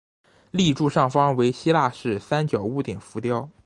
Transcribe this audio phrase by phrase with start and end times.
[0.49, 3.47] 立柱上方为希腊式三角屋顶浮雕。